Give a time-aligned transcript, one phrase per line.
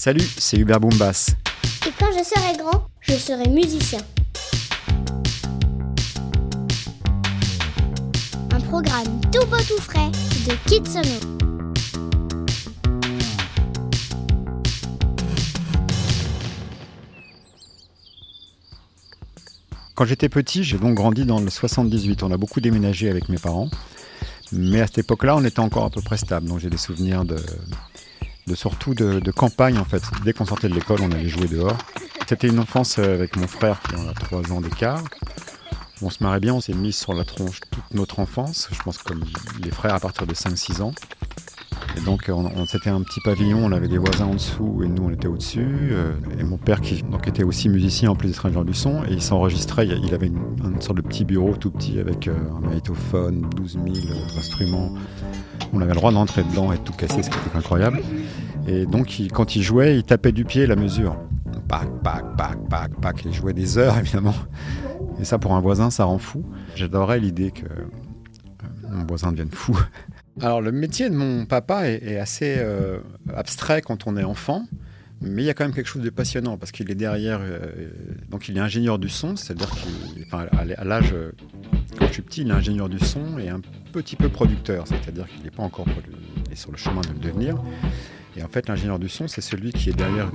[0.00, 1.34] Salut, c'est Hubert Boombas.
[1.84, 3.98] Et quand je serai grand, je serai musicien.
[8.52, 10.08] Un programme tout beau tout frais
[10.46, 11.18] de Kitsono.
[19.96, 22.22] Quand j'étais petit, j'ai donc grandi dans le 78.
[22.22, 23.68] On a beaucoup déménagé avec mes parents.
[24.52, 26.46] Mais à cette époque-là, on était encore à peu près stable.
[26.46, 27.36] Donc j'ai des souvenirs de,
[28.48, 30.02] de surtout de, campagne en fait.
[30.24, 31.76] Dès qu'on sortait de l'école, on allait jouer dehors.
[32.26, 35.02] C'était une enfance euh, avec mon frère qui a 3 ans d'écart.
[36.02, 38.98] On se marrait bien, on s'est mis sur la tronche toute notre enfance, je pense
[38.98, 39.24] comme
[39.62, 40.92] les frères à partir de 5-6 ans.
[41.96, 45.04] Et donc on, c'était un petit pavillon, on avait des voisins en dessous et nous
[45.04, 45.90] on était au-dessus.
[45.90, 49.04] Euh, et mon père qui donc, était aussi musicien en plus d'être ingénieur du son,
[49.04, 52.60] et il s'enregistrait, il avait une, sorte de petit bureau tout petit avec euh, un
[52.60, 53.96] magnétophone, 12 000
[54.36, 54.94] instruments.
[55.78, 58.00] On avait le droit d'entrer dedans et de tout casser, ce qui était incroyable.
[58.66, 61.16] Et donc quand il jouait, il tapait du pied la mesure.
[61.68, 63.24] Pac, pac, pac, pac, pac.
[63.24, 64.34] Il jouait des heures évidemment.
[65.20, 66.44] Et ça pour un voisin, ça rend fou.
[66.74, 69.78] J'adorerais l'idée que euh, mon voisin devienne fou.
[70.40, 72.98] Alors le métier de mon papa est, assez euh,
[73.32, 74.64] abstrait quand on est enfant,
[75.20, 77.38] mais il y a quand même quelque chose de passionnant parce qu'il est derrière.
[77.40, 77.88] Euh,
[78.30, 79.70] donc il est ingénieur du son, c'est-à-dire
[80.28, 81.14] qu'à l'âge
[81.98, 83.60] quand je suis petit, il est ingénieur du son et un
[83.92, 85.86] petit peu producteur, c'est-à-dire qu'il n'est pas encore
[86.54, 87.56] sur le chemin de le devenir.
[88.36, 90.30] Et en fait, l'ingénieur du son, c'est celui qui est derrière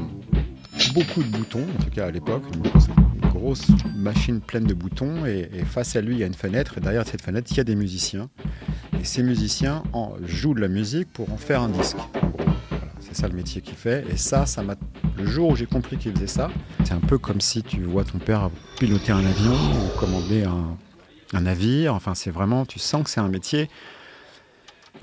[0.93, 5.49] beaucoup de boutons, en tout cas à l'époque, une grosse machine pleine de boutons, et,
[5.65, 7.63] face à lui, il y a une fenêtre, et derrière cette fenêtre, il y a
[7.63, 8.29] des musiciens.
[8.99, 11.97] Et ces musiciens en, jouent de la musique pour en faire un disque.
[12.99, 14.05] c'est ça le métier qu'il fait.
[14.11, 14.75] Et ça, ça m'a.
[15.17, 16.49] Le jour où j'ai compris qu'il faisait ça,
[16.83, 20.77] c'est un peu comme si tu vois ton père piloter un avion ou commander un,
[21.35, 21.93] un navire.
[21.93, 23.69] Enfin, c'est vraiment, tu sens que c'est un métier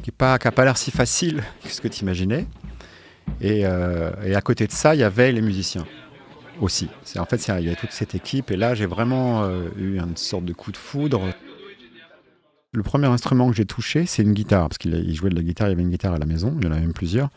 [0.02, 2.46] qui n'a pas, pas l'air si facile que ce que tu imaginais.
[3.42, 5.86] Euh, et, à côté de ça, il y avait les musiciens
[6.60, 6.88] aussi.
[7.16, 8.50] En fait, il y avait toute cette équipe.
[8.50, 11.32] Et là, j'ai vraiment euh, eu une sorte de coup de foudre.
[12.72, 14.68] Le premier instrument que j'ai touché, c'est une guitare.
[14.68, 16.54] Parce qu'il jouait de la guitare, il y avait une guitare à la maison.
[16.58, 17.30] Il y en avait même plusieurs.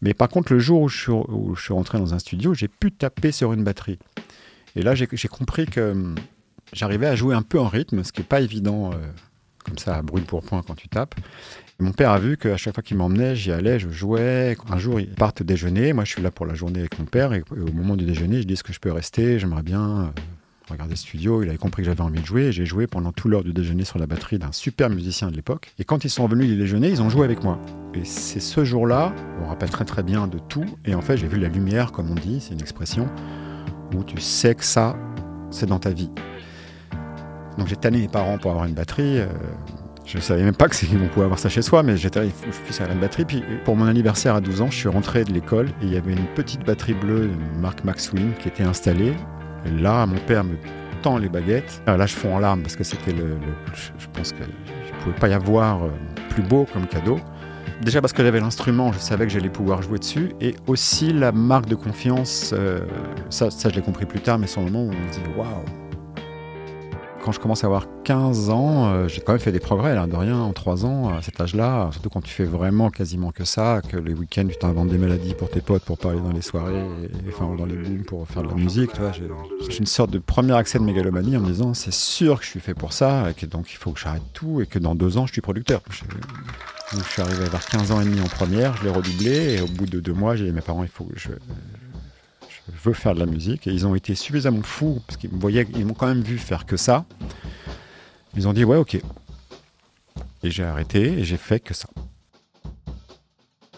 [0.00, 2.54] Mais par contre, le jour où je, suis, où je suis rentré dans un studio,
[2.54, 3.98] j'ai pu taper sur une batterie.
[4.76, 6.14] Et là, j'ai compris que
[6.78, 8.96] j'arrivais à jouer un peu en rythme, ce qui n'est pas évident euh,
[9.64, 11.14] comme ça à brûle pour point quand tu tapes.
[11.80, 14.56] Mon père a vu qu'à chaque fois qu'il m'emmenait, j'y allais, je jouais.
[14.68, 15.92] Un jour, ils partent déjeuner.
[15.92, 17.32] Moi, je suis là pour la journée avec mon père.
[17.32, 19.38] Et au moment du déjeuner, je dis Est-ce que je peux rester?
[19.38, 20.06] J'aimerais bien euh,
[20.68, 21.42] regarder le studio.
[21.44, 22.50] Il avait compris que j'avais envie de jouer.
[22.50, 25.72] J'ai joué pendant tout l'heure du déjeuner sur la batterie d'un super musicien de l'époque.
[25.78, 27.60] Et quand ils sont revenus du déjeuner, ils ont joué avec moi.
[27.94, 30.66] Et c'est ce jour-là, on rappelle très très bien de tout.
[30.84, 33.08] Et en fait, j'ai vu la lumière, comme on dit, c'est une expression,
[33.94, 34.96] où tu sais que ça,
[35.52, 36.10] c'est dans ta vie.
[37.58, 39.18] Donc j'ai tanné mes parents pour avoir une batterie.
[39.18, 39.26] Euh,
[40.06, 42.46] je ne savais même pas qu'on pouvait avoir ça chez soi, mais j'étais il faut
[42.46, 43.26] que je puisse avoir une batterie.
[43.26, 45.96] Puis pour mon anniversaire à 12 ans, je suis rentré de l'école et il y
[45.96, 49.12] avait une petite batterie bleue de marque Maxwin qui était installée.
[49.80, 50.54] Là, mon père me
[51.02, 51.82] tend les baguettes.
[51.86, 53.36] Là, je fonds en larmes parce que c'était le,
[53.98, 55.90] Je pense qu'il ne pouvait pas y avoir euh,
[56.30, 57.18] plus beau comme cadeau.
[57.82, 60.32] Déjà parce que j'avais l'instrument, je savais que j'allais pouvoir jouer dessus.
[60.40, 62.80] Et aussi la marque de confiance, euh,
[63.30, 65.26] ça, ça je l'ai compris plus tard, mais c'est un moment où on se dit
[65.36, 65.64] waouh,
[67.28, 70.06] quand je commence à avoir 15 ans, euh, j'ai quand même fait des progrès, là,
[70.06, 71.90] de rien, en 3 ans, à cet âge-là.
[71.92, 75.34] Surtout quand tu fais vraiment quasiment que ça, que les week-ends, tu t'inventes des maladies
[75.34, 76.82] pour tes potes, pour parler dans les soirées,
[77.28, 78.92] enfin, dans les booms, pour faire de la musique.
[79.68, 82.48] J'ai une sorte de premier accès de mégalomanie en me disant, c'est sûr que je
[82.48, 84.94] suis fait pour ça, et que donc il faut que j'arrête tout, et que dans
[84.94, 85.82] 2 ans, je suis producteur.
[85.90, 86.04] Je,
[86.96, 89.66] je suis arrivé vers 15 ans et demi en première, je l'ai redoublé, et au
[89.66, 91.28] bout de 2 mois, j'ai dit, mes parents, il faut que je
[92.74, 93.66] je veux faire de la musique.
[93.66, 96.66] Et ils ont été suffisamment fous, parce qu'ils voyaient, ils m'ont quand même vu faire
[96.66, 97.04] que ça.
[98.36, 99.00] Ils ont dit, ouais, ok.
[100.42, 101.88] Et j'ai arrêté et j'ai fait que ça.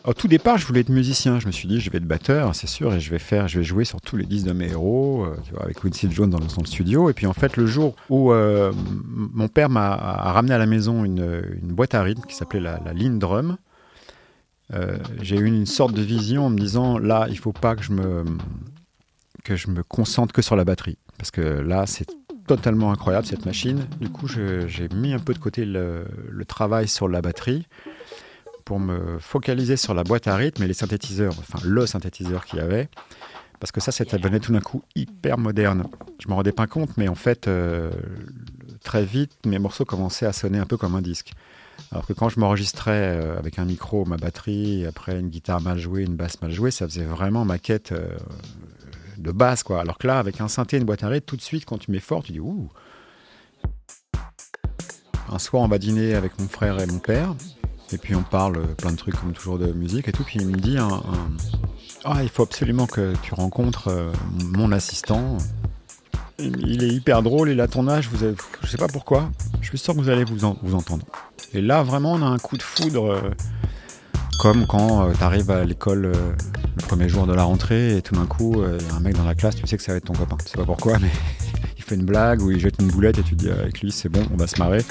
[0.05, 1.39] Au tout départ, je voulais être musicien.
[1.41, 3.59] Je me suis dit, je vais être batteur, c'est sûr, et je vais faire, je
[3.59, 6.67] vais jouer sur tous les disques de mes héros, euh, avec Quincy Jones dans le,
[6.67, 7.11] studio.
[7.11, 11.05] Et puis en fait, le jour où euh, mon père m'a ramené à la maison
[11.05, 13.57] une, boîte à rythme qui s'appelait la, la Line Drum,
[14.73, 17.83] euh, j'ai eu une sorte de vision en me disant, là, il faut pas que
[17.83, 18.25] je me
[19.43, 20.99] que je me concentre que sur la batterie.
[21.19, 22.07] Parce que là, c'est
[22.47, 23.87] totalement incroyable cette machine.
[24.01, 26.05] Du coup, j'ai mis un peu de côté le,
[26.47, 27.67] travail sur la batterie
[28.65, 32.59] pour me focaliser sur la boîte à rythme et les synthétiseurs, enfin le synthétiseur qu'il
[32.59, 32.89] y avait.
[33.61, 35.85] Parce que ça, ça devenait tout d'un coup hyper moderne.
[36.19, 37.91] Je ne me rendais pas compte, mais en fait, euh,
[38.83, 41.33] très vite, mes morceaux commençaient à sonner un peu comme un disque.
[41.93, 45.79] Alors que quand je m'enregistrais euh, avec un micro, ma batterie, après une guitare mal
[45.79, 48.17] jouée, une basse mal jouée, ça faisait vraiment maquette euh,
[49.21, 49.81] de base, quoi.
[49.81, 51.79] Alors que là, avec un synthé et une boîte à rythme, tout de suite, quand
[51.79, 52.71] tu mets fort, tu dis ouh.
[55.33, 57.35] Un soir, on va dîner avec mon frère et mon père,
[57.93, 60.25] et puis on parle plein de trucs comme toujours de musique et tout.
[60.25, 60.77] Puis il me dit
[62.05, 64.13] Ah, il faut absolument que tu rencontres euh,
[64.53, 65.39] mon assistant.
[66.39, 69.31] Il est hyper drôle, il a ton âge, vous avez, je sais pas pourquoi.
[69.61, 71.05] Je suis sûr que vous allez vous, vous entendre.
[71.53, 73.31] Et là, vraiment, on a un coup de foudre, euh,
[74.41, 76.13] comme quand euh, tu arrives à l'école
[76.77, 79.17] le premier jour de la rentrée et tout d'un coup, il y a un mec
[79.17, 80.37] dans la classe, tu sais que ça va être ton copain.
[80.45, 81.11] Tu sais pas pourquoi, mais
[81.95, 84.37] une blague ou il jette une boulette et tu dis avec lui c'est bon, on
[84.37, 84.85] va se marrer.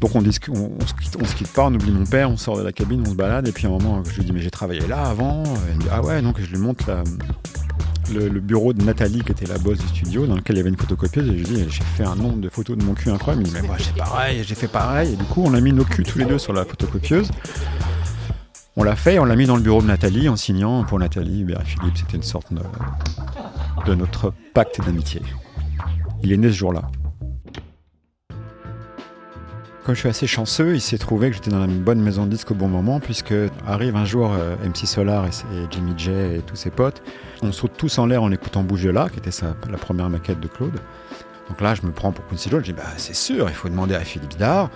[0.00, 2.36] Donc on, discute, on, se quitte, on, se quitte, pas, on oublie mon père, on
[2.36, 4.32] sort de la cabine, on se balade et puis à un moment je lui dis
[4.32, 5.42] mais j'ai travaillé là avant.
[5.44, 6.84] Et il me dit ah ouais donc je lui montre
[8.12, 10.70] le, bureau de Nathalie qui était la boss du studio dans lequel il y avait
[10.70, 13.10] une photocopieuse et je lui dis j'ai fait un nombre de photos de mon cul
[13.10, 13.46] incroyable.
[13.46, 15.72] Il me dit mais moi pareil, j'ai fait pareil et du coup on a mis
[15.72, 17.30] nos culs tous les deux sur la photocopieuse.
[18.78, 21.46] On l'a fait, on l'a mis dans le bureau de Nathalie en signant pour Nathalie
[21.50, 21.96] et Philippe.
[21.96, 25.22] C'était une sorte de notre pacte d'amitié.
[26.22, 26.82] Il est né ce jour-là.
[29.86, 32.30] Comme je suis assez chanceux, il s'est trouvé que j'étais dans une bonne maison de
[32.30, 33.32] disque au bon moment, puisque
[33.66, 35.30] arrive un jour euh, MC Solar et,
[35.70, 37.02] Jimmy J et tous ses potes.
[37.40, 39.30] On saute tous en l'air en écoutant Bouge là, qui était
[39.70, 40.78] la première maquette de Claude.
[41.48, 43.70] Donc là, je me prends pour Quincy Jones, je dis bah c'est sûr, il faut
[43.70, 44.68] demander à Philippe Dard.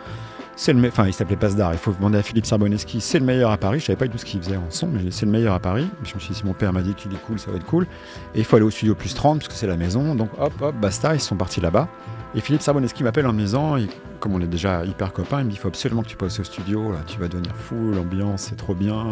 [0.68, 3.80] Il s'appelait Pasdar, il faut demander à Philippe Sarboneski, c'est le meilleur à Paris.
[3.80, 5.58] Je savais pas du tout ce qu'il faisait en son, mais c'est le meilleur à
[5.58, 5.88] Paris.
[6.04, 7.64] Je me suis dit, si mon père m'a dit qu'il est cool, ça va être
[7.64, 7.86] cool.
[8.34, 10.14] Et il faut aller au studio plus 30, puisque c'est la maison.
[10.14, 11.88] Donc hop, hop, basta, ils sont partis là-bas.
[12.34, 13.76] Et Philippe Sarboneski m'appelle en me disant,
[14.20, 16.38] comme on est déjà hyper copains, il me dit, il faut absolument que tu passes
[16.38, 19.02] au studio, tu vas devenir fou, l'ambiance, c'est trop bien.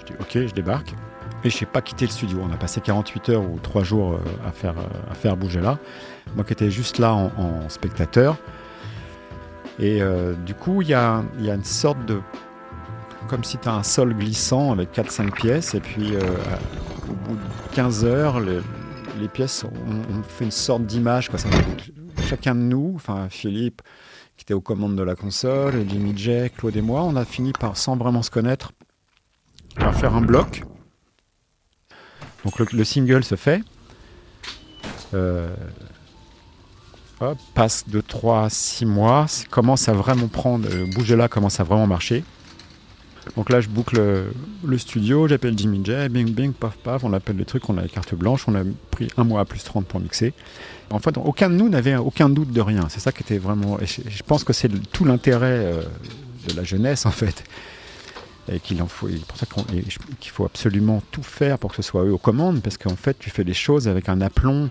[0.00, 0.94] Je dis, ok, je débarque.
[1.44, 2.40] Et je n'ai pas quitté le studio.
[2.42, 4.18] On a passé 48 heures ou 3 jours euh,
[4.64, 4.72] euh,
[5.10, 5.78] à faire bouger là.
[6.34, 8.36] Moi qui étais juste là en spectateur.
[9.78, 12.20] Et euh, du coup, il y a, une sorte de.
[13.28, 16.20] Comme si tu as un sol glissant avec 4-5 pièces, et puis euh,
[17.08, 21.28] au bout de 15 heures, les, pièces, ont fait une sorte d'image.
[22.26, 23.82] chacun de nous, enfin Philippe,
[24.36, 27.52] qui était aux commandes de la console, Jimmy J, Claude et moi, on a fini
[27.52, 28.72] par, sans vraiment se connaître,
[29.76, 30.62] par faire un bloc.
[32.44, 33.62] Donc le, single se fait.
[35.12, 35.54] Euh,
[37.54, 41.64] passe de 3 à 6 mois, commence à vraiment prendre, le bouger là commence à
[41.64, 42.24] vraiment marcher.
[43.36, 44.00] Donc là, je boucle
[44.64, 47.82] le studio, j'appelle Jimmy J, bing bing, paf paf, on appelle le truc, on a
[47.82, 50.32] les cartes blanches, on a pris un mois à plus 30 pour mixer.
[50.90, 52.88] En fait, aucun de nous n'avait aucun doute de rien.
[52.88, 53.78] C'est ça qui était vraiment.
[53.82, 55.82] je, pense que c'est tout l'intérêt euh,
[56.48, 57.44] de la jeunesse, en fait.
[58.50, 62.96] Et qu'il faut, absolument tout faire pour que ce soit eux aux commandes, parce qu'en
[62.96, 64.70] fait, tu fais les choses avec un aplomb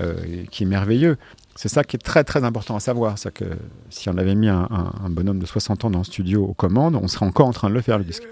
[0.00, 1.16] euh, qui est merveilleux.
[1.56, 3.18] C'est ça qui est très très important à savoir.
[3.18, 3.44] C'est que
[3.90, 4.68] si on avait mis un,
[5.10, 7.74] bonhomme de 60 ans dans le studio aux commandes, on serait encore en train de
[7.74, 8.22] le faire le disque.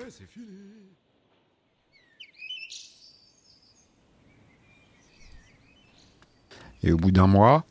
[6.83, 7.65] Et au bout d'un mois,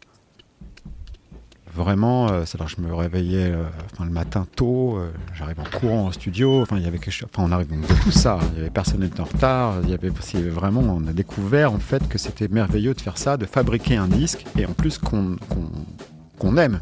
[1.77, 3.63] vraiment, euh, je me réveillais euh,
[3.99, 7.29] le matin tôt, euh, j'arrive en courant au studio, enfin, il y avait quelque chose,
[7.31, 9.93] enfin, on arrive, donc tout ça, il y avait personne n'était en retard, il y,
[9.93, 10.09] avait,
[10.49, 14.07] vraiment, on a découvert en fait que c'était merveilleux de faire ça, de fabriquer un
[14.07, 16.81] disque, et en plus qu'on aime.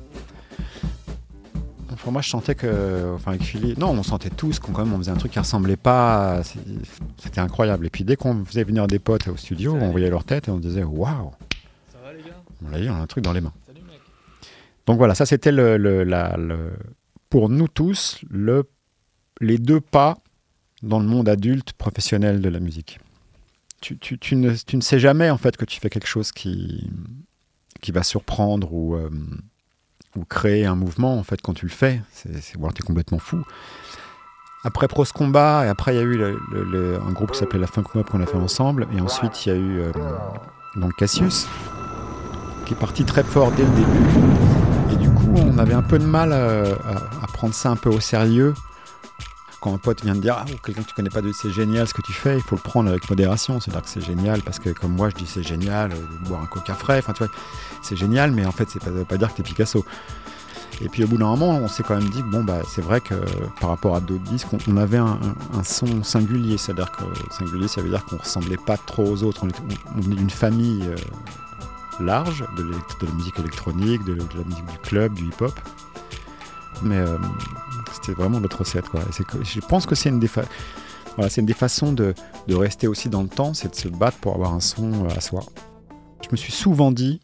[1.94, 4.94] Enfin, moi, je sentais que, enfin, avec Philippe, non, on sentait tous qu'on quand même,
[4.94, 6.42] on faisait un truc qui ressemblait pas,
[7.18, 7.86] c'était incroyable.
[7.86, 10.52] Et puis dès qu'on faisait venir des potes au studio, on voyait leur tête et
[10.52, 11.32] on disait, waouh,
[12.64, 13.54] on a on a un truc dans les mains.
[14.86, 16.74] Donc voilà, ça c'était le,
[17.30, 18.70] pour nous tous le,
[19.42, 20.18] les deux pas
[20.84, 23.00] dans le monde adulte professionnel de la musique.
[23.82, 26.90] Tu, ne, sais jamais en fait que tu fais quelque chose qui,
[27.82, 29.10] qui va surprendre ou, euh,
[30.16, 32.02] ou créer un mouvement en fait quand tu le fais.
[32.12, 33.44] C'est voir tu es complètement fou.
[34.64, 36.24] Après Pros Combat, et après il y a eu
[36.96, 39.52] un groupe qui s'appelait la Funk Mob qu'on a fait ensemble, et ensuite il y
[39.52, 39.92] a eu euh,
[40.78, 41.48] donc Cassius,
[42.66, 44.55] qui est parti très fort dès le début
[45.76, 46.76] un peu de mal euh,
[47.22, 48.54] à, prendre ça un peu au sérieux.
[49.62, 51.94] Quand un pote vient de dire, ah, quelqu'un que tu connais pas, c'est génial ce
[51.94, 53.60] que tu fais, il faut le prendre avec modération.
[53.60, 56.42] C'est-à-dire que c'est génial parce que, comme moi, je dis c'est génial euh, de boire
[56.42, 57.00] un coca frais.
[57.00, 57.34] Enfin, tu vois,
[57.82, 59.86] c'est génial, mais en fait, ça veut pas dire que tu es Picasso.
[60.82, 62.82] Et puis au bout d'un moment, on s'est quand même dit que bon, bah, c'est
[62.82, 63.16] vrai que
[63.62, 65.20] par rapport à d'autres disques, on, avait un,
[65.64, 66.58] son singulier.
[66.58, 67.04] C'est-à-dire que
[67.34, 69.46] singulier, ça veut dire qu'on ressemblait pas trop aux autres.
[69.46, 70.96] On, venait d'une famille euh,
[72.00, 72.64] large de,
[73.06, 75.54] la musique électronique, de, la musique du club, du hip-hop.
[76.84, 77.18] Mais euh,
[77.94, 78.90] c'était vraiment notre recette.
[78.90, 79.02] Quoi.
[79.44, 80.30] je pense que c'est une des,
[81.16, 82.14] voilà, une des façons de,
[82.50, 85.22] rester aussi dans le temps, c'est de se battre pour avoir un son euh, à
[85.22, 85.42] soi.
[86.24, 87.22] Je me suis souvent dit,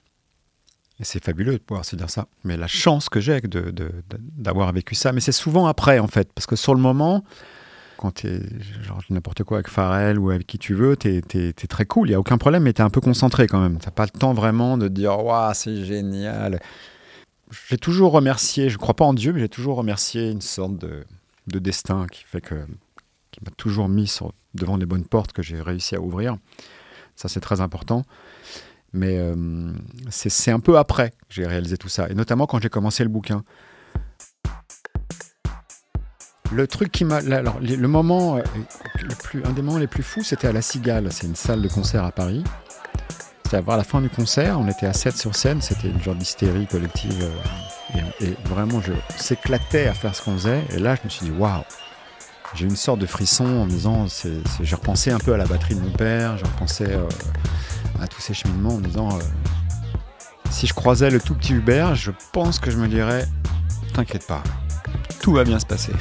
[0.99, 3.41] et c'est fabuleux de pouvoir se dire ça, mais la chance que j'ai
[4.37, 7.23] d'avoir vécu ça, mais c'est souvent après en fait, parce que sur le moment,
[8.01, 8.41] quand tu es
[8.81, 12.11] genre n'importe quoi avec Pharrell ou avec qui tu veux, tu es, très cool, il
[12.11, 13.77] n'y a aucun problème, mais tu es un peu concentré quand même.
[13.77, 16.59] Tu n'as pas le temps vraiment de dire Waouh, c'est génial.
[17.69, 20.77] J'ai toujours remercié, je ne crois pas en Dieu, mais j'ai toujours remercié une sorte
[20.77, 21.05] de,
[21.45, 22.65] destin qui fait que
[23.29, 24.11] qui m'a toujours mis
[24.55, 26.37] devant des bonnes portes que j'ai réussi à ouvrir.
[27.15, 28.03] Ça, c'est très important.
[28.93, 29.71] Mais euh,
[30.09, 33.09] c'est un peu après que j'ai réalisé tout ça, et notamment quand j'ai commencé le
[33.09, 33.43] bouquin.
[36.51, 37.21] Le truc qui m'a.
[37.21, 38.41] Le moment, euh,
[39.01, 41.07] le plus, un des moments les plus fous, c'était à La Cigale.
[41.11, 42.43] C'est une salle de concert à Paris.
[43.43, 44.59] C'était à voir la fin du concert.
[44.59, 45.61] On était à 7 sur scène.
[45.61, 47.23] C'était une genre d'hystérie collective.
[47.95, 50.63] Euh, et, vraiment, je s'éclatais à faire ce qu'on faisait.
[50.71, 51.63] Et là, je me suis dit, waouh!
[52.53, 54.05] J'ai eu une sorte de frisson en me disant.
[54.61, 56.37] J'ai repensé un peu à la batterie de mon père.
[56.37, 57.07] J'ai repensé euh,
[58.01, 59.19] à tous ces cheminements en me disant.
[60.49, 63.25] si je croisais le tout petit Hubert, je pense que je me dirais
[63.93, 64.41] T'inquiète pas,
[65.21, 65.91] tout va bien se passer.